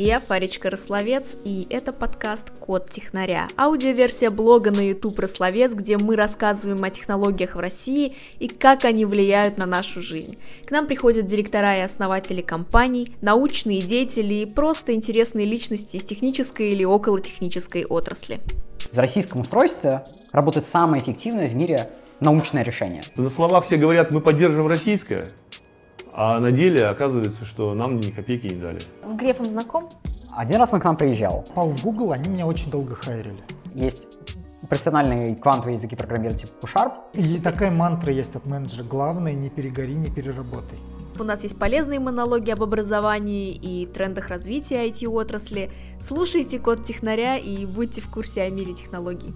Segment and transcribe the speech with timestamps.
[0.00, 3.48] Я Фаричка Рословец, и это подкаст «Код технаря».
[3.56, 9.04] Аудиоверсия блога на YouTube Рословец, где мы рассказываем о технологиях в России и как они
[9.04, 10.38] влияют на нашу жизнь.
[10.64, 16.70] К нам приходят директора и основатели компаний, научные деятели и просто интересные личности из технической
[16.70, 18.38] или околотехнической отрасли.
[18.92, 21.90] В российском устройстве работает самое эффективное в мире
[22.20, 23.02] научное решение.
[23.16, 25.24] На словах все говорят, мы поддерживаем российское,
[26.20, 28.80] а на деле оказывается, что нам ни копейки не дали.
[29.04, 29.88] С Грефом знаком?
[30.32, 31.44] Один раз он к нам приезжал.
[31.46, 33.38] Попал в Google, они меня очень долго хайрили.
[33.72, 34.18] Есть
[34.68, 36.92] профессиональные квантовые языки программирования типа Sharp.
[37.12, 38.82] И такая мантра есть от менеджера.
[38.82, 40.76] Главное, не перегори, не переработай.
[41.20, 45.70] У нас есть полезные монологи об образовании и трендах развития IT-отрасли.
[46.00, 49.34] Слушайте Код Технаря и будьте в курсе о мире технологий.